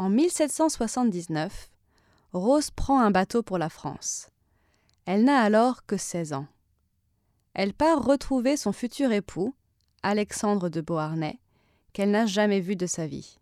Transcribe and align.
En 0.00 0.10
1779, 0.10 1.72
Rose 2.32 2.70
prend 2.70 3.00
un 3.00 3.10
bateau 3.10 3.42
pour 3.42 3.58
la 3.58 3.68
France. 3.68 4.30
Elle 5.06 5.24
n'a 5.24 5.40
alors 5.40 5.86
que 5.86 5.96
16 5.96 6.34
ans. 6.34 6.46
Elle 7.52 7.74
part 7.74 8.04
retrouver 8.04 8.56
son 8.56 8.70
futur 8.70 9.10
époux, 9.10 9.56
Alexandre 10.04 10.68
de 10.68 10.80
Beauharnais, 10.80 11.40
qu'elle 11.92 12.12
n'a 12.12 12.26
jamais 12.26 12.60
vu 12.60 12.76
de 12.76 12.86
sa 12.86 13.08
vie. 13.08 13.40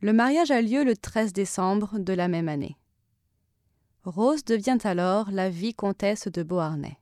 Le 0.00 0.14
mariage 0.14 0.50
a 0.50 0.62
lieu 0.62 0.82
le 0.82 0.96
13 0.96 1.34
décembre 1.34 1.98
de 1.98 2.14
la 2.14 2.28
même 2.28 2.48
année. 2.48 2.78
Rose 4.04 4.46
devient 4.46 4.78
alors 4.84 5.30
la 5.30 5.50
vicomtesse 5.50 6.26
de 6.26 6.42
Beauharnais. 6.42 6.98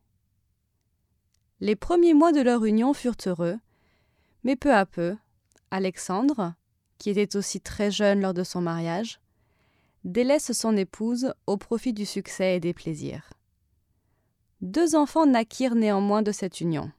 Les 1.60 1.76
premiers 1.76 2.14
mois 2.14 2.32
de 2.32 2.40
leur 2.40 2.64
union 2.64 2.92
furent 2.92 3.14
heureux, 3.24 3.60
mais 4.42 4.56
peu 4.56 4.74
à 4.74 4.84
peu, 4.84 5.16
Alexandre, 5.70 6.54
qui 7.02 7.10
était 7.10 7.34
aussi 7.34 7.60
très 7.60 7.90
jeune 7.90 8.20
lors 8.20 8.32
de 8.32 8.44
son 8.44 8.60
mariage, 8.60 9.18
délaisse 10.04 10.52
son 10.52 10.76
épouse 10.76 11.34
au 11.48 11.56
profit 11.56 11.92
du 11.92 12.06
succès 12.06 12.54
et 12.54 12.60
des 12.60 12.72
plaisirs. 12.72 13.32
Deux 14.60 14.94
enfants 14.94 15.26
naquirent 15.26 15.74
néanmoins 15.74 16.22
de 16.22 16.30
cette 16.30 16.60
union, 16.60 16.92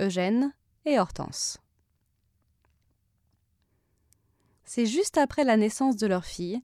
Eugène 0.00 0.54
et 0.86 0.98
Hortense. 0.98 1.58
C'est 4.64 4.86
juste 4.86 5.18
après 5.18 5.44
la 5.44 5.58
naissance 5.58 5.96
de 5.96 6.06
leur 6.06 6.24
fille, 6.24 6.62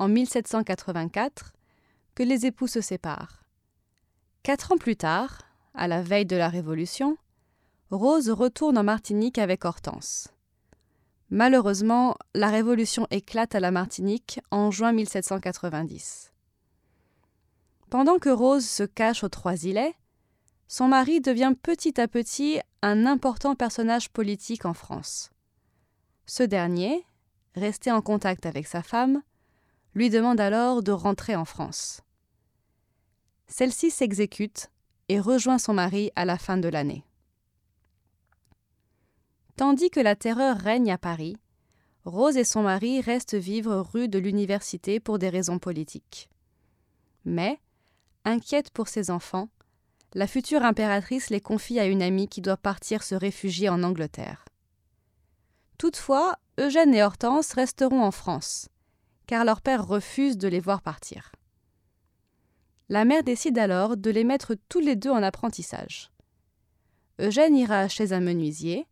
en 0.00 0.08
1784, 0.08 1.52
que 2.16 2.24
les 2.24 2.46
époux 2.46 2.66
se 2.66 2.80
séparent. 2.80 3.44
Quatre 4.42 4.72
ans 4.72 4.78
plus 4.78 4.96
tard, 4.96 5.42
à 5.72 5.86
la 5.86 6.02
veille 6.02 6.26
de 6.26 6.34
la 6.34 6.48
Révolution, 6.48 7.16
Rose 7.92 8.28
retourne 8.28 8.76
en 8.76 8.82
Martinique 8.82 9.38
avec 9.38 9.64
Hortense. 9.64 10.32
Malheureusement, 11.34 12.18
la 12.34 12.50
Révolution 12.50 13.06
éclate 13.10 13.54
à 13.54 13.60
la 13.60 13.70
Martinique 13.70 14.38
en 14.50 14.70
juin 14.70 14.92
1790. 14.92 16.30
Pendant 17.88 18.18
que 18.18 18.28
Rose 18.28 18.66
se 18.66 18.82
cache 18.82 19.24
aux 19.24 19.30
Trois-Îlets, 19.30 19.94
son 20.68 20.88
mari 20.88 21.22
devient 21.22 21.54
petit 21.62 21.98
à 21.98 22.06
petit 22.06 22.60
un 22.82 23.06
important 23.06 23.54
personnage 23.54 24.10
politique 24.10 24.66
en 24.66 24.74
France. 24.74 25.30
Ce 26.26 26.42
dernier, 26.42 27.02
resté 27.54 27.90
en 27.90 28.02
contact 28.02 28.44
avec 28.44 28.66
sa 28.66 28.82
femme, 28.82 29.22
lui 29.94 30.10
demande 30.10 30.38
alors 30.38 30.82
de 30.82 30.92
rentrer 30.92 31.34
en 31.34 31.46
France. 31.46 32.02
Celle-ci 33.46 33.90
s'exécute 33.90 34.70
et 35.08 35.18
rejoint 35.18 35.56
son 35.56 35.72
mari 35.72 36.10
à 36.14 36.26
la 36.26 36.36
fin 36.36 36.58
de 36.58 36.68
l'année. 36.68 37.06
Tandis 39.62 39.90
que 39.90 40.00
la 40.00 40.16
terreur 40.16 40.58
règne 40.58 40.90
à 40.90 40.98
Paris, 40.98 41.36
Rose 42.04 42.36
et 42.36 42.42
son 42.42 42.62
mari 42.62 43.00
restent 43.00 43.36
vivre 43.36 43.76
rue 43.76 44.08
de 44.08 44.18
l'Université 44.18 44.98
pour 44.98 45.20
des 45.20 45.28
raisons 45.28 45.60
politiques. 45.60 46.28
Mais, 47.24 47.60
inquiète 48.24 48.70
pour 48.70 48.88
ses 48.88 49.08
enfants, 49.08 49.50
la 50.14 50.26
future 50.26 50.64
impératrice 50.64 51.30
les 51.30 51.40
confie 51.40 51.78
à 51.78 51.86
une 51.86 52.02
amie 52.02 52.26
qui 52.26 52.40
doit 52.40 52.56
partir 52.56 53.04
se 53.04 53.14
réfugier 53.14 53.68
en 53.68 53.84
Angleterre. 53.84 54.46
Toutefois, 55.78 56.40
Eugène 56.58 56.92
et 56.92 57.04
Hortense 57.04 57.52
resteront 57.52 58.02
en 58.02 58.10
France, 58.10 58.68
car 59.28 59.44
leur 59.44 59.60
père 59.60 59.86
refuse 59.86 60.38
de 60.38 60.48
les 60.48 60.58
voir 60.58 60.82
partir. 60.82 61.30
La 62.88 63.04
mère 63.04 63.22
décide 63.22 63.58
alors 63.58 63.96
de 63.96 64.10
les 64.10 64.24
mettre 64.24 64.56
tous 64.68 64.80
les 64.80 64.96
deux 64.96 65.10
en 65.10 65.22
apprentissage. 65.22 66.10
Eugène 67.20 67.54
ira 67.54 67.86
chez 67.86 68.12
un 68.12 68.20
menuisier, 68.20 68.88